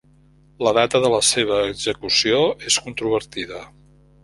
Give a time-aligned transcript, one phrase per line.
[0.67, 2.41] La data de la seva execució
[2.73, 3.63] és controvertida.